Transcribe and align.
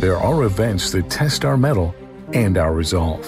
there 0.00 0.18
are 0.18 0.42
events 0.42 0.90
that 0.92 1.08
test 1.08 1.44
our 1.44 1.56
mettle 1.56 1.94
and 2.32 2.58
our 2.58 2.72
resolve. 2.74 3.24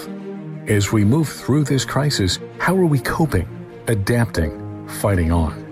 As 0.69 0.91
we 0.91 1.05
move 1.05 1.29
through 1.29 1.63
this 1.63 1.85
crisis, 1.85 2.39
how 2.59 2.75
are 2.75 2.85
we 2.85 2.99
coping, 2.99 3.47
adapting, 3.87 4.87
fighting 4.87 5.31
on? 5.31 5.65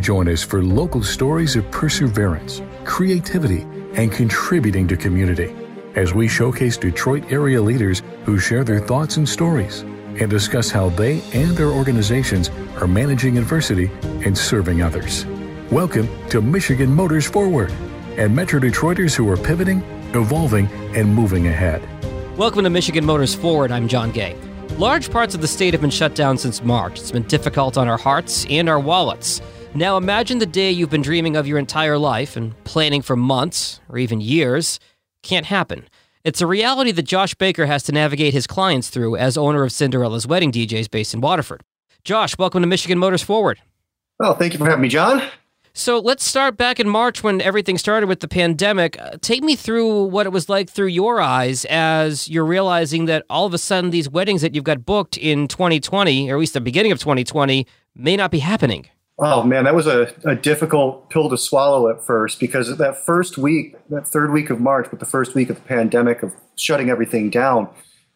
Join 0.00 0.28
us 0.28 0.42
for 0.42 0.62
local 0.62 1.02
stories 1.02 1.56
of 1.56 1.70
perseverance, 1.70 2.60
creativity, 2.84 3.62
and 3.94 4.12
contributing 4.12 4.86
to 4.88 4.96
community 4.96 5.54
as 5.94 6.12
we 6.12 6.28
showcase 6.28 6.76
Detroit 6.76 7.32
area 7.32 7.60
leaders 7.60 8.02
who 8.24 8.38
share 8.38 8.62
their 8.62 8.80
thoughts 8.80 9.16
and 9.16 9.26
stories 9.26 9.80
and 10.20 10.28
discuss 10.28 10.70
how 10.70 10.90
they 10.90 11.22
and 11.32 11.56
their 11.56 11.70
organizations 11.70 12.50
are 12.80 12.86
managing 12.86 13.38
adversity 13.38 13.90
and 14.24 14.36
serving 14.36 14.82
others. 14.82 15.24
Welcome 15.70 16.08
to 16.28 16.42
Michigan 16.42 16.94
Motors 16.94 17.26
Forward 17.26 17.72
and 18.18 18.34
Metro 18.34 18.60
Detroiters 18.60 19.14
who 19.14 19.28
are 19.30 19.36
pivoting, 19.36 19.82
evolving, 20.16 20.66
and 20.96 21.14
moving 21.14 21.46
ahead. 21.46 21.82
Welcome 22.36 22.64
to 22.64 22.70
Michigan 22.70 23.04
Motors 23.04 23.34
Forward. 23.34 23.70
I'm 23.70 23.88
John 23.88 24.12
Gay. 24.12 24.36
Large 24.78 25.10
parts 25.10 25.34
of 25.34 25.40
the 25.40 25.48
state 25.48 25.72
have 25.72 25.80
been 25.80 25.90
shut 25.90 26.14
down 26.14 26.36
since 26.36 26.62
March. 26.62 27.00
It's 27.00 27.10
been 27.10 27.22
difficult 27.22 27.78
on 27.78 27.88
our 27.88 27.96
hearts 27.96 28.44
and 28.50 28.68
our 28.68 28.78
wallets. 28.78 29.40
Now 29.74 29.96
imagine 29.96 30.38
the 30.38 30.46
day 30.46 30.70
you've 30.70 30.90
been 30.90 31.02
dreaming 31.02 31.36
of 31.36 31.46
your 31.46 31.58
entire 31.58 31.98
life 31.98 32.36
and 32.36 32.52
planning 32.64 33.02
for 33.02 33.16
months 33.16 33.80
or 33.88 33.98
even 33.98 34.20
years 34.20 34.80
can't 35.22 35.46
happen. 35.46 35.88
It's 36.24 36.40
a 36.40 36.46
reality 36.46 36.92
that 36.92 37.04
Josh 37.04 37.34
Baker 37.34 37.66
has 37.66 37.82
to 37.84 37.92
navigate 37.92 38.32
his 38.32 38.46
clients 38.46 38.90
through 38.90 39.16
as 39.16 39.36
owner 39.36 39.62
of 39.62 39.72
Cinderella's 39.72 40.26
Wedding 40.26 40.50
DJs 40.50 40.90
based 40.90 41.14
in 41.14 41.20
Waterford. 41.20 41.62
Josh, 42.04 42.36
welcome 42.38 42.62
to 42.62 42.66
Michigan 42.66 42.98
Motors 42.98 43.22
Forward. 43.22 43.60
Well, 44.18 44.34
thank 44.34 44.52
you 44.52 44.58
for 44.58 44.64
having 44.64 44.82
me, 44.82 44.88
John. 44.88 45.22
So 45.78 45.98
let's 45.98 46.24
start 46.24 46.56
back 46.56 46.80
in 46.80 46.88
March 46.88 47.22
when 47.22 47.42
everything 47.42 47.76
started 47.76 48.06
with 48.06 48.20
the 48.20 48.28
pandemic. 48.28 48.98
Uh, 48.98 49.18
take 49.20 49.44
me 49.44 49.54
through 49.56 50.04
what 50.04 50.24
it 50.24 50.30
was 50.30 50.48
like 50.48 50.70
through 50.70 50.86
your 50.86 51.20
eyes 51.20 51.66
as 51.66 52.30
you're 52.30 52.46
realizing 52.46 53.04
that 53.04 53.26
all 53.28 53.44
of 53.44 53.52
a 53.52 53.58
sudden 53.58 53.90
these 53.90 54.08
weddings 54.08 54.40
that 54.40 54.54
you've 54.54 54.64
got 54.64 54.86
booked 54.86 55.18
in 55.18 55.48
2020, 55.48 56.30
or 56.30 56.36
at 56.36 56.40
least 56.40 56.54
the 56.54 56.62
beginning 56.62 56.92
of 56.92 56.98
2020, 56.98 57.66
may 57.94 58.16
not 58.16 58.30
be 58.30 58.38
happening. 58.38 58.88
Oh 59.18 59.42
man, 59.42 59.64
that 59.64 59.74
was 59.74 59.86
a, 59.86 60.14
a 60.24 60.34
difficult 60.34 61.10
pill 61.10 61.28
to 61.28 61.36
swallow 61.36 61.90
at 61.90 62.02
first 62.02 62.40
because 62.40 62.74
that 62.78 62.96
first 63.04 63.36
week, 63.36 63.76
that 63.90 64.08
third 64.08 64.32
week 64.32 64.48
of 64.48 64.58
March, 64.58 64.86
but 64.88 64.98
the 64.98 65.04
first 65.04 65.34
week 65.34 65.50
of 65.50 65.56
the 65.56 65.62
pandemic 65.62 66.22
of 66.22 66.32
shutting 66.56 66.88
everything 66.88 67.28
down 67.28 67.68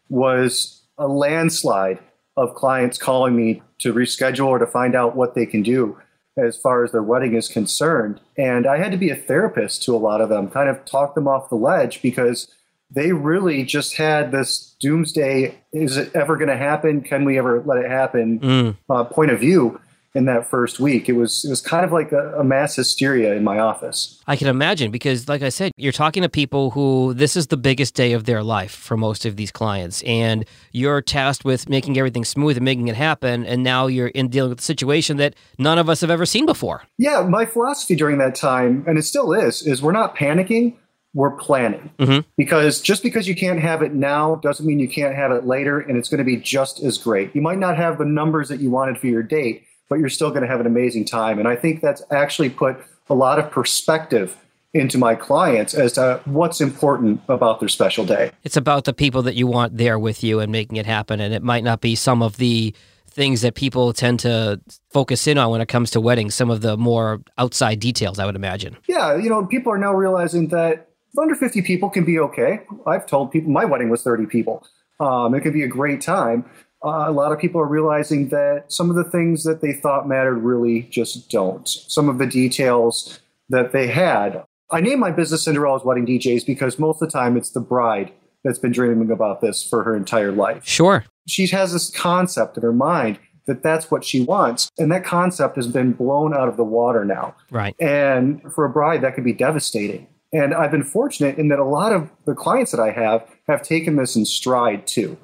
was 0.09 0.81
a 0.97 1.07
landslide 1.07 1.99
of 2.35 2.55
clients 2.55 2.97
calling 2.97 3.35
me 3.35 3.61
to 3.81 3.93
reschedule 3.93 4.47
or 4.47 4.57
to 4.57 4.65
find 4.65 4.95
out 4.95 5.15
what 5.15 5.35
they 5.35 5.45
can 5.45 5.61
do 5.61 5.95
as 6.37 6.57
far 6.57 6.83
as 6.83 6.91
their 6.91 7.03
wedding 7.03 7.35
is 7.35 7.47
concerned. 7.47 8.19
And 8.37 8.65
I 8.65 8.77
had 8.77 8.91
to 8.91 8.97
be 8.97 9.09
a 9.09 9.15
therapist 9.15 9.83
to 9.83 9.95
a 9.95 9.97
lot 9.97 10.21
of 10.21 10.29
them, 10.29 10.49
kind 10.49 10.69
of 10.69 10.83
talk 10.85 11.15
them 11.15 11.27
off 11.27 11.49
the 11.49 11.55
ledge 11.55 12.01
because 12.01 12.47
they 12.89 13.11
really 13.11 13.63
just 13.63 13.95
had 13.95 14.31
this 14.31 14.75
doomsday 14.79 15.57
is 15.71 15.97
it 15.97 16.13
ever 16.13 16.35
going 16.35 16.49
to 16.49 16.57
happen? 16.57 17.01
Can 17.01 17.23
we 17.23 17.37
ever 17.37 17.61
let 17.61 17.77
it 17.77 17.89
happen? 17.89 18.39
Mm. 18.39 18.77
Uh, 18.89 19.03
point 19.05 19.31
of 19.31 19.39
view 19.39 19.79
in 20.13 20.25
that 20.25 20.49
first 20.49 20.79
week. 20.79 21.07
It 21.07 21.13
was 21.13 21.45
it 21.45 21.49
was 21.49 21.61
kind 21.61 21.85
of 21.85 21.91
like 21.91 22.11
a, 22.11 22.33
a, 22.39 22.43
mass 22.43 22.75
hysteria 22.75 23.33
in 23.33 23.43
my 23.43 23.59
office. 23.59 24.21
I 24.27 24.35
can 24.35 24.47
imagine 24.47 24.91
because, 24.91 25.29
like 25.29 25.41
I 25.41 25.49
said, 25.49 25.71
you're 25.77 25.91
talking 25.91 26.23
to 26.23 26.29
people 26.29 26.71
who 26.71 27.13
this 27.13 27.37
is 27.37 27.47
the 27.47 27.57
biggest 27.57 27.95
day 27.95 28.11
of 28.13 28.25
their 28.25 28.43
life 28.43 28.71
for 28.71 28.97
most 28.97 29.25
of 29.25 29.37
these 29.37 29.51
clients, 29.51 30.03
and 30.03 30.45
you're 30.71 31.01
tasked 31.01 31.45
with 31.45 31.69
making 31.69 31.97
everything 31.97 32.25
smooth 32.25 32.57
and 32.57 32.65
making 32.65 32.87
it 32.87 32.95
happen. 32.95 33.45
And 33.45 33.63
now 33.63 33.87
you're 33.87 34.07
in 34.07 34.27
dealing 34.29 34.49
with 34.49 34.59
a 34.59 34.63
situation 34.63 35.17
that 35.17 35.35
none 35.57 35.77
of 35.77 35.89
us 35.89 36.01
have 36.01 36.11
ever 36.11 36.25
seen 36.25 36.45
before. 36.45 36.83
Yeah, 36.97 37.21
my 37.21 37.45
philosophy 37.45 37.95
during 37.95 38.17
that 38.17 38.35
time, 38.35 38.83
and 38.87 38.97
it 38.97 39.03
still 39.03 39.33
is, 39.33 39.65
is 39.65 39.81
we're 39.81 39.91
not 39.91 40.15
panicking. 40.15 40.75
We're 41.13 41.31
planning 41.31 41.91
mm-hmm. 41.99 42.19
because 42.37 42.79
just 42.79 43.03
because 43.03 43.27
you 43.27 43.35
can't 43.35 43.59
have 43.59 43.81
it 43.81 43.93
now 43.93 44.35
doesn't 44.35 44.65
mean 44.65 44.79
you 44.79 44.87
can't 44.87 45.13
have 45.13 45.31
it 45.31 45.45
later, 45.45 45.79
and 45.79 45.97
it's 45.97 46.07
going 46.07 46.19
to 46.19 46.23
be 46.23 46.37
just 46.37 46.81
as 46.81 46.97
great. 46.97 47.35
You 47.35 47.41
might 47.41 47.59
not 47.59 47.75
have 47.75 47.97
the 47.97 48.05
numbers 48.05 48.47
that 48.47 48.61
you 48.61 48.69
wanted 48.69 48.97
for 48.97 49.07
your 49.07 49.23
date, 49.23 49.65
but 49.91 49.99
you're 49.99 50.07
still 50.07 50.29
going 50.29 50.41
to 50.41 50.47
have 50.47 50.61
an 50.61 50.65
amazing 50.65 51.03
time. 51.03 51.37
And 51.37 51.49
I 51.49 51.57
think 51.57 51.81
that's 51.81 52.01
actually 52.11 52.49
put 52.49 52.77
a 53.09 53.13
lot 53.13 53.39
of 53.39 53.51
perspective 53.51 54.37
into 54.73 54.97
my 54.97 55.15
clients 55.15 55.73
as 55.73 55.91
to 55.93 56.21
what's 56.23 56.61
important 56.61 57.19
about 57.27 57.59
their 57.59 57.67
special 57.67 58.05
day. 58.05 58.31
It's 58.43 58.55
about 58.55 58.85
the 58.85 58.93
people 58.93 59.21
that 59.23 59.35
you 59.35 59.47
want 59.47 59.75
there 59.75 59.99
with 59.99 60.23
you 60.23 60.39
and 60.39 60.49
making 60.49 60.77
it 60.77 60.85
happen. 60.85 61.19
And 61.19 61.33
it 61.33 61.43
might 61.43 61.65
not 61.65 61.81
be 61.81 61.95
some 61.95 62.21
of 62.21 62.37
the 62.37 62.73
things 63.09 63.41
that 63.41 63.55
people 63.55 63.91
tend 63.91 64.21
to 64.21 64.61
focus 64.93 65.27
in 65.27 65.37
on 65.37 65.51
when 65.51 65.59
it 65.59 65.67
comes 65.67 65.91
to 65.91 65.99
weddings, 65.99 66.35
some 66.35 66.49
of 66.49 66.61
the 66.61 66.77
more 66.77 67.19
outside 67.37 67.81
details, 67.81 68.17
I 68.17 68.25
would 68.25 68.37
imagine. 68.37 68.77
Yeah, 68.87 69.17
you 69.17 69.29
know, 69.29 69.45
people 69.45 69.73
are 69.73 69.77
now 69.77 69.93
realizing 69.93 70.47
that 70.47 70.87
under 71.19 71.35
50 71.35 71.63
people 71.63 71.89
can 71.89 72.05
be 72.05 72.17
okay. 72.17 72.61
I've 72.87 73.05
told 73.05 73.33
people 73.33 73.51
my 73.51 73.65
wedding 73.65 73.89
was 73.89 74.03
30 74.03 74.27
people. 74.27 74.65
Um, 75.01 75.35
it 75.35 75.41
can 75.41 75.51
be 75.51 75.63
a 75.63 75.67
great 75.67 75.99
time 75.99 76.45
uh, 76.83 77.05
a 77.07 77.11
lot 77.11 77.31
of 77.31 77.39
people 77.39 77.61
are 77.61 77.67
realizing 77.67 78.29
that 78.29 78.65
some 78.67 78.89
of 78.89 78.95
the 78.95 79.03
things 79.03 79.43
that 79.43 79.61
they 79.61 79.73
thought 79.73 80.07
mattered 80.07 80.37
really 80.37 80.83
just 80.83 81.29
don't. 81.29 81.67
Some 81.67 82.09
of 82.09 82.17
the 82.17 82.25
details 82.25 83.19
that 83.49 83.71
they 83.71 83.87
had. 83.87 84.43
I 84.71 84.81
name 84.81 84.99
my 84.99 85.11
business 85.11 85.43
Cinderella's 85.43 85.83
Wedding 85.83 86.05
DJs 86.05 86.45
because 86.45 86.79
most 86.79 87.01
of 87.01 87.09
the 87.09 87.11
time 87.11 87.37
it's 87.37 87.51
the 87.51 87.59
bride 87.59 88.11
that's 88.43 88.57
been 88.57 88.71
dreaming 88.71 89.11
about 89.11 89.41
this 89.41 89.67
for 89.67 89.83
her 89.83 89.95
entire 89.95 90.31
life. 90.31 90.65
Sure. 90.65 91.05
She 91.27 91.47
has 91.47 91.73
this 91.73 91.91
concept 91.91 92.57
in 92.57 92.63
her 92.63 92.73
mind 92.73 93.19
that 93.45 93.61
that's 93.61 93.91
what 93.91 94.03
she 94.03 94.23
wants. 94.23 94.69
And 94.77 94.91
that 94.91 95.03
concept 95.03 95.55
has 95.57 95.67
been 95.67 95.93
blown 95.93 96.33
out 96.33 96.47
of 96.47 96.57
the 96.57 96.63
water 96.63 97.05
now. 97.05 97.35
Right. 97.51 97.75
And 97.79 98.41
for 98.53 98.65
a 98.65 98.69
bride, 98.69 99.01
that 99.01 99.13
could 99.13 99.23
be 99.23 99.33
devastating. 99.33 100.07
And 100.33 100.53
I've 100.53 100.71
been 100.71 100.83
fortunate 100.83 101.37
in 101.37 101.49
that 101.49 101.59
a 101.59 101.65
lot 101.65 101.91
of 101.91 102.09
the 102.25 102.33
clients 102.33 102.71
that 102.71 102.79
I 102.79 102.91
have 102.91 103.27
have 103.47 103.61
taken 103.61 103.97
this 103.97 104.15
in 104.15 104.25
stride 104.25 104.87
too 104.87 105.17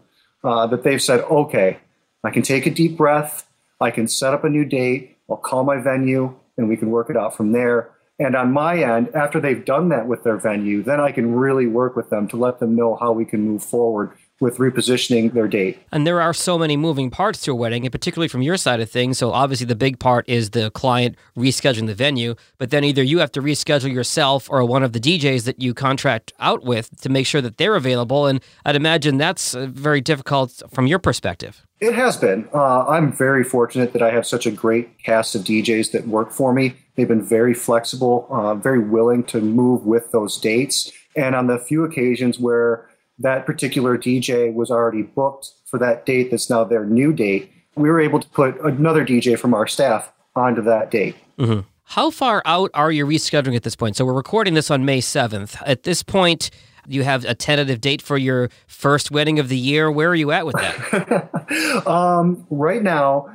uh, 0.47 0.65
that 0.67 0.83
they've 0.83 1.01
said, 1.01 1.19
okay, 1.25 1.77
I 2.23 2.29
can 2.31 2.41
take 2.41 2.65
a 2.65 2.71
deep 2.71 2.95
breath, 2.95 3.47
I 3.81 3.91
can 3.91 4.07
set 4.07 4.33
up 4.33 4.45
a 4.45 4.49
new 4.49 4.63
date, 4.63 5.17
I'll 5.29 5.35
call 5.35 5.65
my 5.65 5.77
venue, 5.77 6.33
and 6.57 6.69
we 6.69 6.77
can 6.77 6.89
work 6.89 7.09
it 7.09 7.17
out 7.17 7.35
from 7.35 7.51
there. 7.51 7.91
And 8.17 8.33
on 8.33 8.53
my 8.53 8.81
end, 8.81 9.13
after 9.13 9.41
they've 9.41 9.63
done 9.63 9.89
that 9.89 10.07
with 10.07 10.23
their 10.23 10.37
venue, 10.37 10.81
then 10.81 11.01
I 11.01 11.11
can 11.11 11.35
really 11.35 11.67
work 11.67 11.97
with 11.97 12.09
them 12.09 12.29
to 12.29 12.37
let 12.37 12.59
them 12.59 12.75
know 12.77 12.95
how 12.95 13.11
we 13.11 13.25
can 13.25 13.41
move 13.41 13.61
forward 13.61 14.13
with 14.39 14.57
repositioning 14.57 15.33
their 15.33 15.47
date. 15.47 15.79
And 15.91 16.05
there 16.05 16.21
are 16.21 16.33
so 16.33 16.57
many 16.57 16.77
moving 16.77 17.09
parts 17.09 17.41
to 17.41 17.51
a 17.51 17.55
wedding, 17.55 17.85
and 17.85 17.91
particularly 17.91 18.27
from 18.27 18.41
your 18.41 18.57
side 18.57 18.79
of 18.79 18.89
things. 18.89 19.17
So 19.17 19.31
obviously 19.31 19.65
the 19.65 19.75
big 19.75 19.99
part 19.99 20.27
is 20.29 20.51
the 20.51 20.69
client 20.71 21.15
rescheduling 21.35 21.87
the 21.87 21.95
venue, 21.95 22.35
but 22.57 22.69
then 22.69 22.83
either 22.83 23.01
you 23.01 23.19
have 23.19 23.31
to 23.33 23.41
reschedule 23.41 23.91
yourself 23.91 24.49
or 24.49 24.63
one 24.63 24.83
of 24.83 24.93
the 24.93 24.99
DJs 24.99 25.45
that 25.45 25.61
you 25.61 25.73
contract 25.73 26.33
out 26.39 26.63
with 26.63 27.01
to 27.01 27.09
make 27.09 27.25
sure 27.25 27.41
that 27.41 27.57
they're 27.57 27.75
available. 27.75 28.27
And 28.27 28.43
I'd 28.65 28.75
imagine 28.75 29.17
that's 29.17 29.55
uh, 29.55 29.67
very 29.67 30.01
difficult 30.01 30.61
from 30.71 30.87
your 30.87 30.99
perspective. 30.99 31.63
It 31.79 31.93
has 31.93 32.17
been. 32.17 32.47
Uh, 32.53 32.85
I'm 32.87 33.11
very 33.11 33.43
fortunate 33.43 33.93
that 33.93 34.01
I 34.01 34.11
have 34.11 34.25
such 34.25 34.47
a 34.47 34.51
great 34.51 34.97
cast 35.03 35.35
of 35.35 35.43
DJs 35.43 35.91
that 35.91 36.07
work 36.07 36.31
for 36.31 36.51
me. 36.53 36.75
They've 36.95 37.07
been 37.07 37.23
very 37.23 37.53
flexible, 37.53 38.27
uh, 38.31 38.55
very 38.55 38.79
willing 38.79 39.23
to 39.25 39.39
move 39.39 39.85
with 39.85 40.11
those 40.11 40.39
dates. 40.39 40.91
And 41.15 41.35
on 41.35 41.47
the 41.47 41.59
few 41.59 41.83
occasions 41.83 42.39
where 42.39 42.89
that 43.19 43.45
particular 43.45 43.97
DJ 43.97 44.53
was 44.53 44.69
already 44.71 45.01
booked 45.01 45.51
for 45.65 45.79
that 45.79 46.05
date 46.05 46.31
that's 46.31 46.49
now 46.49 46.63
their 46.63 46.85
new 46.85 47.13
date, 47.13 47.51
we 47.75 47.89
were 47.89 47.99
able 47.99 48.19
to 48.19 48.27
put 48.29 48.59
another 48.61 49.05
DJ 49.05 49.37
from 49.37 49.53
our 49.53 49.67
staff 49.67 50.11
onto 50.35 50.61
that 50.63 50.91
date. 50.91 51.15
Mm-hmm. 51.37 51.61
How 51.83 52.11
far 52.11 52.41
out 52.45 52.69
are 52.73 52.91
you 52.91 53.05
rescheduling 53.05 53.55
at 53.55 53.63
this 53.63 53.75
point? 53.75 53.95
So 53.95 54.05
we're 54.05 54.13
recording 54.13 54.53
this 54.55 54.69
on 54.69 54.83
May 54.83 54.99
7th. 54.99 55.61
At 55.65 55.83
this 55.83 56.03
point, 56.03 56.49
you 56.85 57.03
have 57.03 57.25
a 57.25 57.33
tentative 57.33 57.81
date 57.81 58.01
for 58.01 58.17
your 58.17 58.49
first 58.67 59.09
wedding 59.09 59.39
of 59.39 59.49
the 59.49 59.57
year. 59.57 59.89
Where 59.89 60.09
are 60.09 60.15
you 60.15 60.31
at 60.31 60.45
with 60.45 60.55
that? 60.55 61.83
um, 61.87 62.45
right 62.49 62.83
now, 62.83 63.29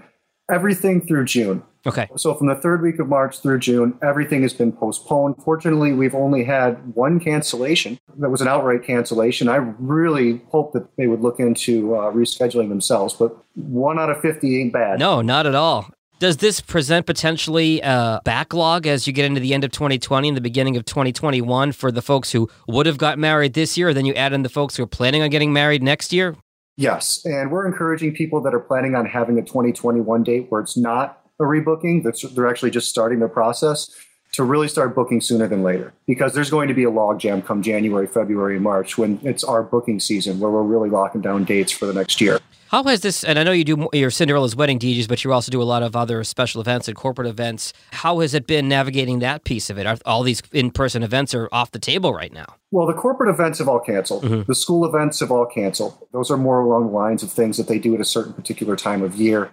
everything 0.53 1.01
through 1.01 1.25
June. 1.25 1.63
Okay. 1.85 2.09
So 2.17 2.35
from 2.35 2.47
the 2.47 2.55
third 2.55 2.81
week 2.81 3.01
of 3.01 3.09
March 3.09 3.41
through 3.41 3.59
June, 3.59 3.99
everything 4.03 4.43
has 4.43 4.53
been 4.53 4.71
postponed. 4.73 5.37
Fortunately, 5.43 5.93
we've 5.93 6.15
only 6.15 6.45
had 6.45 6.95
one 6.95 7.19
cancellation. 7.19 7.99
That 8.19 8.31
was 8.31 8.41
an 8.41 8.47
outright 8.47 8.85
cancellation. 8.85 9.49
I 9.49 9.57
really 9.57 10.43
hope 10.51 10.73
that 10.75 10.97
they 10.97 11.09
would 11.09 11.21
look 11.21 11.41
into 11.41 11.97
uh, 11.97 12.13
rescheduling 12.13 12.69
themselves, 12.69 13.15
but 13.15 13.37
one 13.55 13.99
out 13.99 14.11
of 14.11 14.21
50 14.21 14.61
ain't 14.61 14.73
bad. 14.73 15.01
No, 15.01 15.23
not 15.23 15.47
at 15.47 15.57
all. 15.57 15.91
Does 16.21 16.37
this 16.37 16.61
present 16.61 17.05
potentially 17.05 17.81
a 17.81 18.21
backlog 18.25 18.87
as 18.87 19.09
you 19.09 19.13
get 19.13 19.25
into 19.25 19.41
the 19.41 19.53
end 19.53 19.65
of 19.65 19.73
2020 19.73 20.29
and 20.29 20.37
the 20.37 20.41
beginning 20.41 20.77
of 20.77 20.85
2021 20.85 21.73
for 21.73 21.91
the 21.91 22.01
folks 22.01 22.31
who 22.31 22.49
would 22.69 22.87
have 22.87 22.97
got 22.97 23.19
married 23.19 23.55
this 23.55 23.77
year? 23.77 23.93
Then 23.93 24.05
you 24.05 24.15
add 24.15 24.33
in 24.33 24.45
the 24.45 24.49
folks 24.49 24.77
who 24.77 24.85
are 24.85 24.87
planning 24.87 25.23
on 25.23 25.31
getting 25.31 25.53
married 25.53 25.83
next 25.83 26.13
year? 26.13 26.37
Yes. 26.77 27.21
And 27.25 27.51
we're 27.51 27.67
encouraging 27.67 28.15
people 28.15 28.41
that 28.43 28.55
are 28.55 28.61
planning 28.61 28.95
on 28.95 29.07
having 29.07 29.39
a 29.39 29.43
2021 29.43 30.23
date 30.23 30.47
where 30.49 30.61
it's 30.61 30.77
not 30.77 31.21
a 31.41 31.45
rebooking, 31.45 32.03
that's, 32.03 32.23
they're 32.23 32.49
actually 32.49 32.71
just 32.71 32.89
starting 32.89 33.19
their 33.19 33.29
process, 33.29 33.91
to 34.33 34.45
really 34.45 34.69
start 34.69 34.95
booking 34.95 35.21
sooner 35.21 35.47
than 35.47 35.63
later 35.63 35.93
because 36.07 36.33
there's 36.33 36.51
going 36.51 36.69
to 36.69 36.75
be 36.75 36.85
a 36.85 36.91
logjam 36.91 37.45
come 37.45 37.63
January, 37.63 38.07
February, 38.07 38.59
March 38.59 38.97
when 38.97 39.21
it's 39.23 39.45
our 39.45 39.63
booking 39.63 40.01
season 40.01 40.41
where 40.41 40.51
we're 40.51 40.63
really 40.63 40.89
locking 40.89 41.21
down 41.21 41.45
dates 41.45 41.71
for 41.71 41.87
the 41.87 41.93
next 41.93 42.21
year. 42.21 42.41
How 42.69 42.83
has 42.85 43.03
this, 43.03 43.23
and 43.23 43.39
I 43.39 43.43
know 43.43 43.53
you 43.53 43.65
do 43.65 43.87
your 43.93 44.11
Cinderella's 44.11 44.57
wedding 44.57 44.79
DJs, 44.79 45.07
but 45.07 45.23
you 45.23 45.33
also 45.35 45.53
do 45.53 45.61
a 45.61 45.65
lot 45.65 45.83
of 45.83 45.95
other 45.95 46.25
special 46.25 46.63
events 46.63 46.89
and 46.89 46.97
corporate 46.97 47.29
events. 47.29 47.75
How 47.91 48.21
has 48.21 48.33
it 48.33 48.47
been 48.47 48.67
navigating 48.67 49.19
that 49.19 49.45
piece 49.45 49.69
of 49.69 49.77
it? 49.77 49.87
Are 49.87 49.99
all 50.07 50.23
these 50.23 50.41
in 50.53 50.71
person 50.71 51.03
events 51.03 51.35
are 51.35 51.51
off 51.53 51.71
the 51.73 51.79
table 51.79 52.15
right 52.15 52.33
now? 52.33 52.47
Well, 52.71 52.87
the 52.87 52.95
corporate 52.95 53.29
events 53.29 53.59
have 53.59 53.69
all 53.69 53.81
canceled. 53.81 54.25
Mm-hmm. 54.25 54.45
The 54.47 54.55
school 54.55 54.87
events 54.87 55.21
have 55.21 55.31
all 55.31 55.45
canceled. 55.45 55.99
Those 56.13 56.31
are 56.31 56.39
more 56.39 56.61
along 56.61 56.87
the 56.87 56.93
lines 56.93 57.23
of 57.23 57.31
things 57.31 57.59
that 57.59 57.69
they 57.69 57.79
do 57.79 57.95
at 57.95 58.01
a 58.01 58.07
certain 58.07 58.33
particular 58.33 58.75
time 58.75 59.03
of 59.03 59.17
year. 59.17 59.51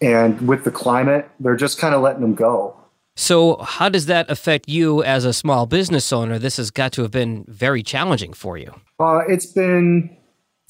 And 0.00 0.48
with 0.48 0.64
the 0.64 0.70
climate, 0.70 1.28
they're 1.38 1.56
just 1.56 1.78
kind 1.78 1.94
of 1.94 2.00
letting 2.00 2.22
them 2.22 2.34
go. 2.34 2.81
So, 3.14 3.56
how 3.58 3.88
does 3.88 4.06
that 4.06 4.30
affect 4.30 4.68
you 4.68 5.02
as 5.02 5.24
a 5.24 5.32
small 5.32 5.66
business 5.66 6.12
owner? 6.12 6.38
This 6.38 6.56
has 6.56 6.70
got 6.70 6.92
to 6.92 7.02
have 7.02 7.10
been 7.10 7.44
very 7.46 7.82
challenging 7.82 8.32
for 8.32 8.56
you. 8.56 8.74
Uh, 8.98 9.20
it's 9.28 9.46
been 9.46 10.16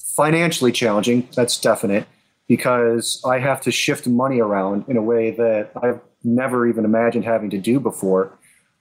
financially 0.01 0.71
challenging, 0.71 1.27
that's 1.35 1.57
definite, 1.57 2.05
because 2.47 3.21
I 3.25 3.39
have 3.39 3.61
to 3.61 3.71
shift 3.71 4.07
money 4.07 4.41
around 4.41 4.85
in 4.87 4.97
a 4.97 5.01
way 5.01 5.31
that 5.31 5.71
I've 5.81 6.01
never 6.23 6.67
even 6.67 6.85
imagined 6.85 7.25
having 7.25 7.49
to 7.51 7.57
do 7.57 7.79
before. 7.79 8.37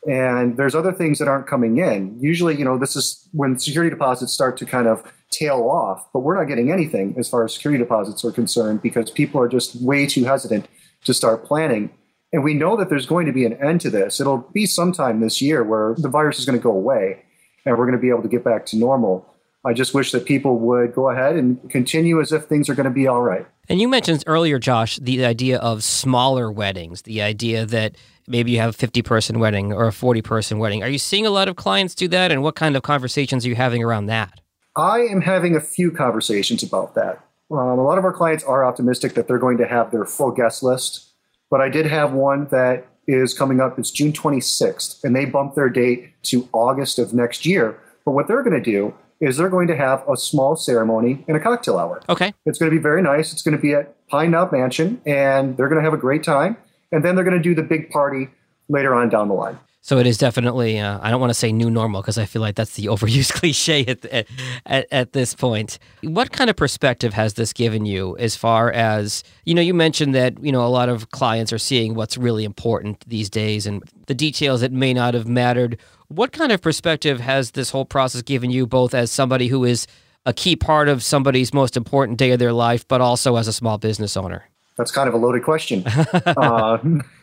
And 0.09 0.57
there's 0.57 0.75
other 0.75 0.93
things 0.93 1.21
that 1.21 1.29
aren't 1.29 1.47
coming 1.47 1.79
in. 1.79 2.19
Usually, 2.21 2.57
you 2.57 2.65
know, 2.65 2.77
this 2.77 2.97
is 2.97 3.29
when 3.33 3.59
security 3.59 3.91
deposits 3.91 4.33
start 4.33 4.57
to 4.57 4.67
kind 4.67 4.89
of 4.89 5.05
tail 5.31 5.63
off, 5.63 6.13
but 6.13 6.21
we're 6.21 6.37
not 6.37 6.49
getting 6.49 6.73
anything 6.73 7.15
as 7.17 7.29
far 7.29 7.45
as 7.45 7.55
security 7.55 7.83
deposits 7.83 8.25
are 8.25 8.33
concerned 8.33 8.83
because 8.83 9.11
people 9.11 9.41
are 9.41 9.49
just 9.49 9.81
way 9.81 10.07
too 10.07 10.25
hesitant 10.25 10.67
to 11.05 11.15
start 11.15 11.45
planning. 11.45 11.91
And 12.33 12.43
we 12.43 12.55
know 12.55 12.77
that 12.77 12.89
there's 12.89 13.07
going 13.07 13.27
to 13.27 13.33
be 13.33 13.45
an 13.45 13.53
end 13.63 13.81
to 13.83 13.91
this. 13.91 14.21
It'll 14.21 14.49
be 14.53 14.67
sometime 14.67 15.21
this 15.21 15.43
year 15.43 15.63
where 15.63 15.95
the 15.99 16.09
virus 16.09 16.39
is 16.39 16.47
going 16.47 16.59
to 16.59 16.63
go 16.63 16.73
away 16.73 17.25
and 17.67 17.77
we're 17.77 17.85
going 17.85 17.97
to 17.97 18.01
be 18.01 18.09
able 18.09 18.23
to 18.23 18.29
get 18.29 18.43
back 18.43 18.65
to 18.67 18.77
normal. 18.77 19.29
I 19.65 19.75
just 19.75 19.95
wish 19.95 20.11
that 20.13 20.25
people 20.25 20.59
would 20.59 20.95
go 20.95 21.11
ahead 21.11 21.37
and 21.37 21.71
continue 21.71 22.21
as 22.21 22.33
if 22.33 22.45
things 22.45 22.69
are 22.69 22.75
going 22.75 22.85
to 22.85 22.91
be 22.91 23.07
all 23.07 23.21
right. 23.21 23.47
And 23.69 23.81
you 23.81 23.87
mentioned 23.87 24.25
earlier, 24.27 24.59
Josh, 24.59 24.97
the 24.97 25.25
idea 25.25 25.59
of 25.59 25.85
smaller 25.85 26.51
weddings, 26.51 27.03
the 27.03 27.23
idea 27.23 27.65
that 27.67 27.97
maybe 28.27 28.51
you 28.53 28.59
have 28.59 28.71
a 28.71 28.73
50 28.73 29.03
person 29.03 29.39
wedding 29.39 29.73
or 29.73 29.87
a 29.87 29.93
40 29.93 30.23
person 30.23 30.59
wedding. 30.59 30.83
Are 30.83 30.89
you 30.89 30.99
seeing 30.99 31.27
a 31.27 31.31
lot 31.31 31.49
of 31.49 31.57
clients 31.57 31.95
do 31.95 32.09
that? 32.09 32.33
And 32.33 32.43
what 32.43 32.57
kind 32.57 32.77
of 32.77 32.83
conversations 32.83 33.47
are 33.47 33.49
you 33.49 33.55
having 33.55 33.85
around 33.85 34.07
that? 34.07 34.41
I 34.75 35.01
am 35.01 35.21
having 35.21 35.55
a 35.55 35.61
few 35.61 35.91
conversations 35.91 36.63
about 36.63 36.95
that. 36.95 37.25
Um, 37.51 37.79
a 37.79 37.85
lot 37.85 37.99
of 37.99 38.05
our 38.05 38.13
clients 38.13 38.43
are 38.43 38.65
optimistic 38.65 39.15
that 39.15 39.29
they're 39.29 39.39
going 39.39 39.59
to 39.59 39.67
have 39.67 39.91
their 39.91 40.07
full 40.07 40.31
guest 40.31 40.63
list, 40.63 41.12
but 41.53 41.61
I 41.61 41.69
did 41.69 41.85
have 41.85 42.15
one 42.15 42.47
that 42.47 42.87
is 43.07 43.35
coming 43.35 43.61
up. 43.61 43.79
It's 43.79 43.91
June 43.91 44.11
26th, 44.11 45.05
and 45.05 45.15
they 45.15 45.27
bumped 45.27 45.55
their 45.55 45.69
date 45.69 46.11
to 46.23 46.49
August 46.55 46.99
of 46.99 47.13
next 47.13 47.45
year. 47.45 47.79
But 48.07 48.13
what 48.13 48.27
they're 48.27 48.43
going 48.43 48.61
to 48.61 48.71
do 48.71 48.95
is 49.21 49.37
they're 49.37 49.51
going 49.51 49.69
to 49.69 49.77
have 49.77 50.03
a 50.09 50.17
small 50.17 50.57
ceremony 50.57 51.23
and 51.29 51.37
a 51.37 51.41
cocktail 51.41 51.79
hour. 51.79 52.01
Okay. 52.09 52.33
It's 52.47 52.59
going 52.59 52.71
to 52.71 52.75
be 52.75 52.83
very 52.83 53.03
nice. 53.03 53.35
It's 53.35 53.43
going 53.43 53.55
to 53.55 53.61
be 53.61 53.75
at 53.75 53.95
Pine 54.09 54.31
Knob 54.31 54.51
Mansion, 54.51 55.03
and 55.05 55.55
they're 55.59 55.69
going 55.69 55.79
to 55.79 55.85
have 55.85 55.93
a 55.93 56.01
great 56.01 56.25
time. 56.25 56.57
And 56.91 57.05
then 57.05 57.17
they're 57.17 57.25
going 57.25 57.37
to 57.37 57.43
do 57.43 57.55
the 57.55 57.63
big 57.63 57.91
party 57.91 58.29
later 58.71 58.95
on 58.95 59.11
down 59.11 59.29
the 59.29 59.35
line. 59.35 59.59
So 59.85 59.99
it 59.99 60.07
is 60.07 60.17
definitely, 60.17 60.79
uh, 60.79 61.01
I 61.03 61.11
don't 61.11 61.21
want 61.21 61.31
to 61.31 61.35
say 61.35 61.51
new 61.51 61.69
normal 61.69 62.03
because 62.03 62.17
I 62.17 62.25
feel 62.25 62.41
like 62.41 62.55
that's 62.55 62.77
the 62.77 62.87
overused 62.87 63.33
cliche 63.33 63.85
at, 63.85 64.27
at, 64.65 64.87
at, 64.93 65.13
this 65.13 65.35
point. 65.35 65.81
What 66.03 66.31
kind 66.31 66.49
of 66.49 66.55
perspective 66.55 67.15
has 67.15 67.35
this 67.35 67.53
given 67.53 67.85
you 67.85 68.17
as 68.19 68.37
far 68.37 68.71
as, 68.71 69.25
you 69.45 69.55
know, 69.55 69.61
you 69.61 69.75
mentioned 69.75 70.15
that, 70.15 70.43
you 70.43 70.53
know, 70.53 70.65
a 70.65 70.69
lot 70.69 70.89
of 70.89 71.11
clients 71.11 71.53
are 71.53 71.59
seeing 71.59 71.95
what's 71.95 72.17
really 72.17 72.45
important 72.45 73.05
these 73.09 73.29
days 73.29 73.67
and 73.67 73.83
the 74.07 74.15
details 74.15 74.61
that 74.61 74.71
may 74.71 74.95
not 74.95 75.15
have 75.15 75.27
mattered 75.27 75.79
what 76.09 76.33
kind 76.33 76.53
of 76.53 76.61
perspective 76.61 77.21
has 77.21 77.53
this 77.53 77.71
whole 77.71 77.85
process 77.85 78.23
given 78.23 78.51
you, 78.51 78.67
both 78.67 78.95
as 78.95 79.11
somebody 79.11 79.49
who 79.49 79.65
is 79.65 79.87
a 80.27 80.33
key 80.33 80.55
part 80.55 80.89
of 80.89 81.03
somebody's 81.03 81.53
most 81.53 81.77
important 81.77 82.19
day 82.19 82.31
of 82.31 82.39
their 82.39 82.53
life, 82.53 82.87
but 82.87 83.01
also 83.01 83.37
as 83.37 83.49
a 83.49 83.53
small 83.53 83.79
business 83.79 84.17
owner? 84.17 84.49
That's 84.77 84.91
kind 84.91 85.09
of 85.09 85.15
a 85.15 85.19
loaded 85.19 85.43
question. 85.43 85.85
uh, 85.87 86.79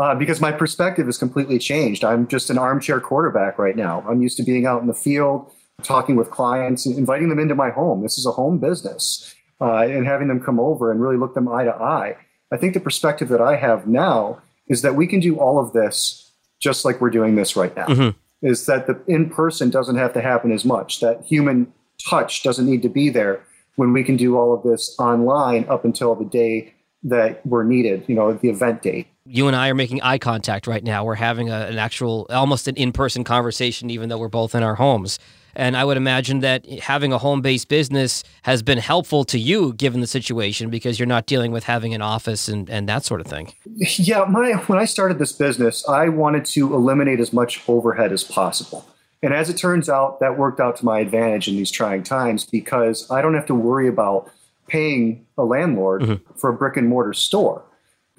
uh, 0.00 0.14
because 0.14 0.40
my 0.40 0.50
perspective 0.50 1.06
has 1.06 1.18
completely 1.18 1.58
changed. 1.58 2.04
I'm 2.04 2.26
just 2.26 2.48
an 2.48 2.56
armchair 2.56 3.00
quarterback 3.00 3.58
right 3.58 3.76
now. 3.76 4.02
I'm 4.08 4.22
used 4.22 4.38
to 4.38 4.42
being 4.42 4.66
out 4.66 4.80
in 4.80 4.88
the 4.88 4.94
field, 4.94 5.52
talking 5.82 6.16
with 6.16 6.30
clients, 6.30 6.86
inviting 6.86 7.28
them 7.28 7.38
into 7.38 7.54
my 7.54 7.70
home. 7.70 8.02
This 8.02 8.16
is 8.16 8.24
a 8.24 8.32
home 8.32 8.58
business, 8.58 9.34
uh, 9.60 9.82
and 9.82 10.06
having 10.06 10.28
them 10.28 10.40
come 10.40 10.58
over 10.58 10.90
and 10.90 11.02
really 11.02 11.18
look 11.18 11.34
them 11.34 11.48
eye 11.48 11.64
to 11.64 11.74
eye. 11.74 12.16
I 12.50 12.56
think 12.56 12.72
the 12.72 12.80
perspective 12.80 13.28
that 13.28 13.42
I 13.42 13.56
have 13.56 13.86
now 13.86 14.40
is 14.68 14.80
that 14.82 14.96
we 14.96 15.06
can 15.06 15.20
do 15.20 15.38
all 15.38 15.58
of 15.58 15.72
this 15.72 16.32
just 16.60 16.84
like 16.84 17.00
we're 17.00 17.10
doing 17.10 17.36
this 17.36 17.54
right 17.54 17.74
now. 17.76 17.86
Mm-hmm. 17.86 18.46
Is 18.46 18.64
that 18.66 18.86
the 18.86 18.98
in 19.06 19.28
person 19.28 19.68
doesn't 19.68 19.96
have 19.96 20.14
to 20.14 20.22
happen 20.22 20.50
as 20.50 20.64
much. 20.64 21.00
That 21.00 21.22
human 21.24 21.72
touch 22.08 22.42
doesn't 22.42 22.64
need 22.64 22.80
to 22.82 22.88
be 22.88 23.10
there 23.10 23.44
when 23.76 23.92
we 23.92 24.02
can 24.02 24.16
do 24.16 24.38
all 24.38 24.54
of 24.54 24.62
this 24.62 24.96
online 24.98 25.66
up 25.68 25.84
until 25.84 26.14
the 26.14 26.24
day 26.24 26.72
that 27.02 27.44
we're 27.46 27.64
needed, 27.64 28.04
you 28.08 28.14
know, 28.14 28.32
the 28.32 28.48
event 28.48 28.80
date. 28.82 29.08
You 29.26 29.46
and 29.48 29.56
I 29.56 29.68
are 29.68 29.74
making 29.74 30.00
eye 30.02 30.18
contact 30.18 30.66
right 30.66 30.82
now. 30.82 31.04
We're 31.04 31.14
having 31.14 31.50
a, 31.50 31.66
an 31.66 31.78
actual, 31.78 32.26
almost 32.30 32.68
an 32.68 32.76
in 32.76 32.92
person 32.92 33.22
conversation, 33.22 33.90
even 33.90 34.08
though 34.08 34.18
we're 34.18 34.28
both 34.28 34.54
in 34.54 34.62
our 34.62 34.76
homes. 34.76 35.18
And 35.54 35.76
I 35.76 35.84
would 35.84 35.96
imagine 35.96 36.40
that 36.40 36.66
having 36.80 37.12
a 37.12 37.18
home 37.18 37.42
based 37.42 37.68
business 37.68 38.22
has 38.42 38.62
been 38.62 38.78
helpful 38.78 39.24
to 39.24 39.38
you 39.38 39.74
given 39.74 40.00
the 40.00 40.06
situation 40.06 40.70
because 40.70 40.98
you're 40.98 41.06
not 41.06 41.26
dealing 41.26 41.52
with 41.52 41.64
having 41.64 41.92
an 41.92 42.02
office 42.02 42.48
and, 42.48 42.70
and 42.70 42.88
that 42.88 43.04
sort 43.04 43.20
of 43.20 43.26
thing. 43.26 43.52
Yeah, 43.66 44.24
my 44.24 44.52
when 44.52 44.78
I 44.78 44.84
started 44.84 45.18
this 45.18 45.32
business, 45.32 45.86
I 45.88 46.08
wanted 46.08 46.44
to 46.46 46.74
eliminate 46.74 47.20
as 47.20 47.32
much 47.32 47.62
overhead 47.68 48.12
as 48.12 48.24
possible. 48.24 48.86
And 49.22 49.34
as 49.34 49.50
it 49.50 49.58
turns 49.58 49.88
out, 49.88 50.20
that 50.20 50.38
worked 50.38 50.60
out 50.60 50.76
to 50.76 50.84
my 50.84 51.00
advantage 51.00 51.46
in 51.46 51.56
these 51.56 51.70
trying 51.70 52.02
times 52.04 52.46
because 52.46 53.10
I 53.10 53.20
don't 53.20 53.34
have 53.34 53.46
to 53.46 53.54
worry 53.54 53.86
about 53.86 54.30
paying 54.66 55.26
a 55.36 55.44
landlord 55.44 56.02
mm-hmm. 56.02 56.38
for 56.38 56.50
a 56.50 56.54
brick 56.54 56.76
and 56.76 56.88
mortar 56.88 57.12
store. 57.12 57.62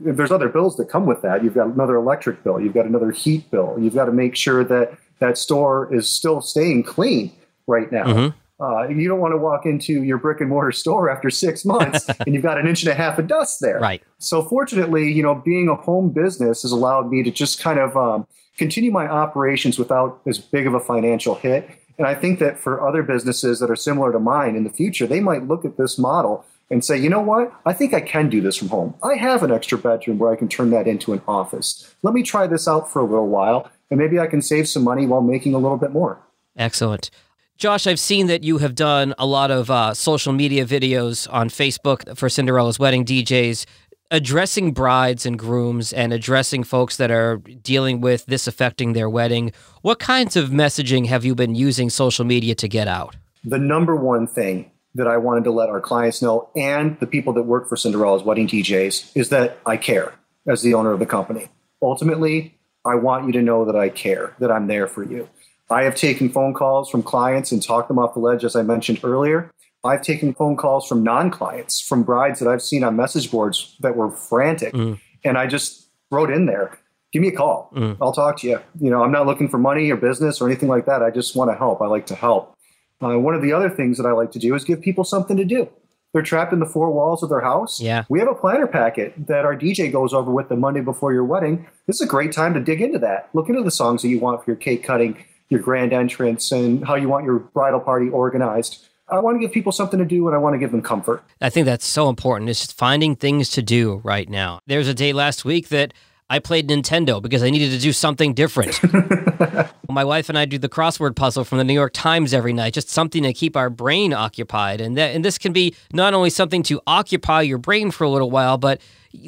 There's 0.03 0.31
other 0.31 0.49
bills 0.49 0.77
that 0.77 0.89
come 0.89 1.05
with 1.05 1.21
that. 1.21 1.43
You've 1.43 1.53
got 1.53 1.67
another 1.67 1.95
electric 1.95 2.43
bill, 2.43 2.59
you've 2.59 2.73
got 2.73 2.85
another 2.85 3.11
heat 3.11 3.49
bill, 3.51 3.77
you've 3.79 3.95
got 3.95 4.05
to 4.05 4.11
make 4.11 4.35
sure 4.35 4.63
that 4.63 4.97
that 5.19 5.37
store 5.37 5.93
is 5.93 6.09
still 6.09 6.41
staying 6.41 6.83
clean 6.83 7.31
right 7.67 7.91
now. 7.91 8.05
Mm-hmm. 8.05 8.37
Uh, 8.63 8.87
you 8.89 9.07
don't 9.07 9.19
want 9.19 9.33
to 9.33 9.37
walk 9.37 9.65
into 9.65 10.03
your 10.03 10.19
brick 10.19 10.39
and 10.39 10.49
mortar 10.49 10.71
store 10.71 11.09
after 11.09 11.31
six 11.31 11.65
months 11.73 12.07
and 12.07 12.33
you've 12.33 12.43
got 12.43 12.59
an 12.59 12.67
inch 12.67 12.83
and 12.83 12.91
a 12.91 12.95
half 12.95 13.17
of 13.17 13.27
dust 13.27 13.59
there. 13.59 13.79
Right. 13.79 14.03
So 14.19 14.43
fortunately, 14.43 15.11
you 15.11 15.23
know, 15.23 15.35
being 15.35 15.67
a 15.67 15.75
home 15.75 16.11
business 16.11 16.61
has 16.61 16.71
allowed 16.71 17.09
me 17.09 17.23
to 17.23 17.31
just 17.31 17.59
kind 17.59 17.79
of 17.79 17.97
um, 17.97 18.27
continue 18.57 18.91
my 18.91 19.07
operations 19.07 19.79
without 19.79 20.21
as 20.27 20.37
big 20.37 20.67
of 20.67 20.75
a 20.75 20.79
financial 20.79 21.35
hit. 21.35 21.69
And 21.97 22.07
I 22.07 22.13
think 22.13 22.39
that 22.39 22.59
for 22.59 22.87
other 22.87 23.03
businesses 23.03 23.59
that 23.59 23.69
are 23.69 23.75
similar 23.75 24.11
to 24.11 24.19
mine 24.19 24.55
in 24.55 24.63
the 24.63 24.69
future, 24.69 25.07
they 25.07 25.19
might 25.19 25.47
look 25.47 25.65
at 25.65 25.77
this 25.77 25.97
model 25.97 26.45
and 26.71 26.83
say, 26.83 26.97
you 26.97 27.09
know 27.09 27.21
what? 27.21 27.53
I 27.65 27.73
think 27.73 27.93
I 27.93 27.99
can 27.99 28.29
do 28.29 28.41
this 28.41 28.57
from 28.57 28.69
home. 28.69 28.95
I 29.03 29.15
have 29.15 29.43
an 29.43 29.51
extra 29.51 29.77
bedroom 29.77 30.17
where 30.17 30.31
I 30.31 30.37
can 30.37 30.47
turn 30.47 30.71
that 30.71 30.87
into 30.87 31.13
an 31.13 31.21
office. 31.27 31.93
Let 32.01 32.13
me 32.13 32.23
try 32.23 32.47
this 32.47 32.67
out 32.67 32.91
for 32.91 32.99
a 32.99 33.05
little 33.05 33.27
while 33.27 33.69
and 33.91 33.99
maybe 33.99 34.19
I 34.19 34.27
can 34.27 34.41
save 34.41 34.67
some 34.67 34.83
money 34.83 35.05
while 35.05 35.21
making 35.21 35.53
a 35.53 35.57
little 35.57 35.77
bit 35.77 35.91
more. 35.91 36.19
Excellent. 36.55 37.11
Josh, 37.57 37.85
I've 37.85 37.99
seen 37.99 38.27
that 38.27 38.43
you 38.43 38.57
have 38.59 38.73
done 38.73 39.13
a 39.19 39.25
lot 39.25 39.51
of 39.51 39.69
uh, 39.69 39.93
social 39.93 40.33
media 40.33 40.65
videos 40.65 41.31
on 41.31 41.49
Facebook 41.49 42.17
for 42.17 42.29
Cinderella's 42.29 42.79
Wedding 42.79 43.05
DJs 43.05 43.65
addressing 44.09 44.73
brides 44.73 45.25
and 45.25 45.39
grooms 45.39 45.93
and 45.93 46.11
addressing 46.11 46.63
folks 46.63 46.97
that 46.97 47.09
are 47.09 47.37
dealing 47.37 48.01
with 48.01 48.25
this 48.25 48.45
affecting 48.45 48.93
their 48.93 49.09
wedding. 49.09 49.53
What 49.81 49.99
kinds 49.99 50.35
of 50.35 50.49
messaging 50.49 51.07
have 51.07 51.23
you 51.23 51.33
been 51.33 51.55
using 51.55 51.89
social 51.89 52.25
media 52.25 52.53
to 52.55 52.67
get 52.67 52.87
out? 52.87 53.15
The 53.43 53.57
number 53.57 53.95
one 53.95 54.27
thing 54.27 54.71
that 54.95 55.07
I 55.07 55.17
wanted 55.17 55.43
to 55.45 55.51
let 55.51 55.69
our 55.69 55.81
clients 55.81 56.21
know 56.21 56.49
and 56.55 56.99
the 56.99 57.07
people 57.07 57.33
that 57.33 57.43
work 57.43 57.69
for 57.69 57.77
Cinderella's 57.77 58.23
Wedding 58.23 58.47
DJs 58.47 59.11
is 59.15 59.29
that 59.29 59.57
I 59.65 59.77
care 59.77 60.13
as 60.47 60.61
the 60.61 60.73
owner 60.73 60.91
of 60.91 60.99
the 60.99 61.05
company. 61.05 61.47
Ultimately, 61.81 62.57
I 62.85 62.95
want 62.95 63.25
you 63.25 63.31
to 63.33 63.41
know 63.41 63.65
that 63.65 63.75
I 63.75 63.89
care, 63.89 64.35
that 64.39 64.51
I'm 64.51 64.67
there 64.67 64.87
for 64.87 65.03
you. 65.03 65.29
I 65.69 65.83
have 65.83 65.95
taken 65.95 66.29
phone 66.29 66.53
calls 66.53 66.89
from 66.89 67.03
clients 67.03 67.51
and 67.51 67.63
talked 67.63 67.87
them 67.87 67.99
off 67.99 68.13
the 68.13 68.19
ledge, 68.19 68.43
as 68.43 68.55
I 68.55 68.61
mentioned 68.61 68.99
earlier. 69.03 69.51
I've 69.83 70.01
taken 70.01 70.33
phone 70.33 70.57
calls 70.57 70.87
from 70.87 71.03
non 71.03 71.31
clients, 71.31 71.79
from 71.79 72.03
brides 72.03 72.39
that 72.39 72.47
I've 72.47 72.61
seen 72.61 72.83
on 72.83 72.95
message 72.95 73.31
boards 73.31 73.75
that 73.79 73.95
were 73.95 74.11
frantic. 74.11 74.73
Mm. 74.73 74.99
And 75.23 75.37
I 75.37 75.47
just 75.47 75.87
wrote 76.11 76.29
in 76.29 76.45
there, 76.45 76.77
give 77.11 77.21
me 77.21 77.29
a 77.29 77.35
call. 77.35 77.71
Mm. 77.73 77.97
I'll 78.01 78.11
talk 78.11 78.39
to 78.41 78.47
you. 78.47 78.59
You 78.79 78.91
know, 78.91 79.03
I'm 79.03 79.11
not 79.11 79.25
looking 79.25 79.47
for 79.47 79.57
money 79.57 79.89
or 79.89 79.95
business 79.95 80.41
or 80.41 80.47
anything 80.47 80.69
like 80.69 80.85
that. 80.85 81.01
I 81.01 81.09
just 81.09 81.35
want 81.35 81.49
to 81.49 81.55
help. 81.55 81.81
I 81.81 81.87
like 81.87 82.07
to 82.07 82.15
help. 82.15 82.55
Uh, 83.01 83.17
one 83.17 83.33
of 83.33 83.41
the 83.41 83.53
other 83.53 83.69
things 83.69 83.97
that 83.97 84.05
I 84.05 84.11
like 84.11 84.31
to 84.31 84.39
do 84.39 84.53
is 84.55 84.63
give 84.63 84.81
people 84.81 85.03
something 85.03 85.37
to 85.37 85.45
do. 85.45 85.69
They're 86.13 86.21
trapped 86.21 86.51
in 86.51 86.59
the 86.59 86.65
four 86.65 86.91
walls 86.91 87.23
of 87.23 87.29
their 87.29 87.39
house. 87.39 87.79
Yeah. 87.79 88.03
We 88.09 88.19
have 88.19 88.27
a 88.27 88.35
planner 88.35 88.67
packet 88.67 89.13
that 89.27 89.45
our 89.45 89.55
DJ 89.55 89.91
goes 89.91 90.13
over 90.13 90.29
with 90.29 90.49
the 90.49 90.57
Monday 90.57 90.81
before 90.81 91.13
your 91.13 91.23
wedding. 91.23 91.67
This 91.87 91.95
is 91.95 92.01
a 92.01 92.07
great 92.07 92.33
time 92.33 92.53
to 92.53 92.59
dig 92.59 92.81
into 92.81 92.99
that. 92.99 93.29
Look 93.33 93.47
into 93.47 93.63
the 93.63 93.71
songs 93.71 94.01
that 94.01 94.09
you 94.09 94.19
want 94.19 94.43
for 94.43 94.51
your 94.51 94.57
cake 94.57 94.83
cutting, 94.83 95.23
your 95.49 95.61
grand 95.61 95.93
entrance, 95.93 96.51
and 96.51 96.85
how 96.85 96.95
you 96.95 97.07
want 97.07 97.25
your 97.25 97.39
bridal 97.39 97.79
party 97.79 98.09
organized. 98.09 98.85
I 99.07 99.19
want 99.19 99.35
to 99.35 99.39
give 99.39 99.53
people 99.53 99.71
something 99.71 99.99
to 99.99 100.05
do 100.05 100.27
and 100.27 100.35
I 100.35 100.39
want 100.39 100.53
to 100.53 100.57
give 100.57 100.71
them 100.71 100.81
comfort. 100.81 101.23
I 101.41 101.49
think 101.49 101.65
that's 101.65 101.85
so 101.85 102.09
important. 102.09 102.49
It's 102.49 102.59
just 102.59 102.77
finding 102.77 103.15
things 103.15 103.49
to 103.51 103.61
do 103.61 104.01
right 104.03 104.29
now. 104.29 104.59
There's 104.67 104.87
a 104.87 104.93
day 104.93 105.13
last 105.13 105.43
week 105.43 105.69
that 105.69 105.93
I 106.29 106.39
played 106.39 106.69
Nintendo 106.69 107.21
because 107.21 107.43
I 107.43 107.49
needed 107.49 107.71
to 107.71 107.77
do 107.77 107.91
something 107.91 108.33
different. 108.33 108.79
My 109.91 110.03
wife 110.03 110.29
and 110.29 110.37
I 110.37 110.45
do 110.45 110.57
the 110.57 110.69
crossword 110.69 111.15
puzzle 111.15 111.43
from 111.43 111.57
the 111.57 111.63
New 111.63 111.73
York 111.73 111.91
Times 111.93 112.33
every 112.33 112.53
night, 112.53 112.73
just 112.73 112.89
something 112.89 113.23
to 113.23 113.33
keep 113.33 113.57
our 113.57 113.69
brain 113.69 114.13
occupied. 114.13 114.81
And 114.81 114.97
that, 114.97 115.13
and 115.15 115.23
this 115.23 115.37
can 115.37 115.53
be 115.53 115.75
not 115.93 116.13
only 116.13 116.29
something 116.29 116.63
to 116.63 116.81
occupy 116.87 117.41
your 117.41 117.57
brain 117.57 117.91
for 117.91 118.03
a 118.03 118.09
little 118.09 118.31
while, 118.31 118.57
but 118.57 118.81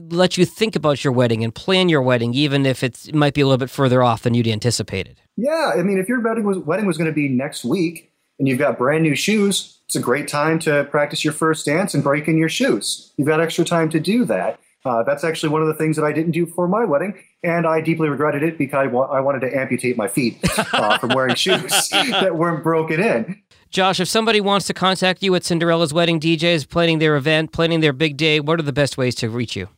let 0.09 0.37
you 0.37 0.45
think 0.45 0.75
about 0.75 1.03
your 1.03 1.13
wedding 1.13 1.43
and 1.43 1.53
plan 1.53 1.89
your 1.89 2.01
wedding, 2.01 2.33
even 2.33 2.65
if 2.65 2.83
it 2.83 3.13
might 3.13 3.33
be 3.33 3.41
a 3.41 3.45
little 3.45 3.57
bit 3.57 3.69
further 3.69 4.01
off 4.01 4.23
than 4.23 4.33
you'd 4.33 4.47
anticipated. 4.47 5.19
Yeah, 5.35 5.71
I 5.75 5.83
mean, 5.83 5.97
if 5.97 6.07
your 6.07 6.21
wedding 6.21 6.45
was 6.45 6.57
wedding 6.59 6.85
was 6.85 6.97
going 6.97 7.09
to 7.09 7.15
be 7.15 7.27
next 7.27 7.65
week 7.65 8.11
and 8.39 8.47
you've 8.47 8.59
got 8.59 8.77
brand 8.77 9.03
new 9.03 9.15
shoes, 9.15 9.79
it's 9.85 9.95
a 9.95 9.99
great 9.99 10.27
time 10.27 10.59
to 10.59 10.85
practice 10.85 11.23
your 11.23 11.33
first 11.33 11.65
dance 11.65 11.93
and 11.93 12.03
break 12.03 12.27
in 12.27 12.37
your 12.37 12.49
shoes. 12.49 13.11
You've 13.17 13.27
got 13.27 13.41
extra 13.41 13.65
time 13.65 13.89
to 13.89 13.99
do 13.99 14.25
that. 14.25 14.59
Uh, 14.85 15.01
that's 15.03 15.23
actually 15.23 15.49
one 15.49 15.61
of 15.61 15.67
the 15.67 15.73
things 15.73 15.95
that 15.95 16.03
I 16.03 16.11
didn't 16.11 16.31
do 16.31 16.45
for 16.45 16.67
my 16.67 16.83
wedding, 16.83 17.17
and 17.41 17.65
I 17.65 17.79
deeply 17.79 18.09
regretted 18.09 18.43
it 18.43 18.57
because 18.57 18.77
I, 18.77 18.87
wa- 18.87 19.05
I 19.07 19.21
wanted 19.21 19.39
to 19.41 19.57
amputate 19.57 19.95
my 19.97 20.07
feet 20.09 20.37
uh, 20.73 20.97
from 20.97 21.11
wearing 21.11 21.35
shoes 21.37 21.89
that 21.89 22.35
weren't 22.35 22.63
broken 22.63 22.99
in. 22.99 23.41
Josh, 23.69 23.99
if 23.99 24.07
somebody 24.07 24.41
wants 24.41 24.67
to 24.67 24.73
contact 24.73 25.23
you 25.23 25.33
at 25.35 25.43
Cinderella's 25.43 25.93
Wedding 25.93 26.19
DJs, 26.19 26.69
planning 26.69 26.99
their 26.99 27.15
event, 27.15 27.51
planning 27.53 27.79
their 27.79 27.93
big 27.93 28.17
day, 28.17 28.39
what 28.39 28.59
are 28.59 28.63
the 28.63 28.73
best 28.73 28.97
ways 28.97 29.15
to 29.15 29.29
reach 29.29 29.55
you? 29.55 29.69